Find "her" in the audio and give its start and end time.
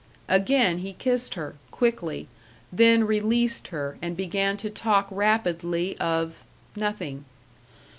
1.35-1.57, 3.67-3.99